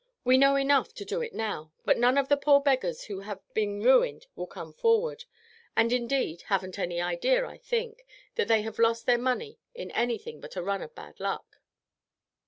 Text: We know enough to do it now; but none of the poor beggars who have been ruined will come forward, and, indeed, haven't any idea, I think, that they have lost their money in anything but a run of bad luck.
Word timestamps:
We 0.23 0.39
know 0.39 0.55
enough 0.55 0.95
to 0.95 1.05
do 1.05 1.21
it 1.21 1.31
now; 1.31 1.73
but 1.85 1.95
none 1.99 2.17
of 2.17 2.27
the 2.27 2.35
poor 2.35 2.59
beggars 2.59 3.03
who 3.03 3.19
have 3.19 3.39
been 3.53 3.81
ruined 3.83 4.25
will 4.35 4.47
come 4.47 4.73
forward, 4.73 5.25
and, 5.77 5.93
indeed, 5.93 6.41
haven't 6.47 6.79
any 6.79 6.99
idea, 6.99 7.45
I 7.45 7.59
think, 7.59 8.03
that 8.33 8.47
they 8.47 8.63
have 8.63 8.79
lost 8.79 9.05
their 9.05 9.19
money 9.19 9.59
in 9.75 9.91
anything 9.91 10.41
but 10.41 10.55
a 10.55 10.63
run 10.63 10.81
of 10.81 10.95
bad 10.95 11.19
luck. 11.19 11.57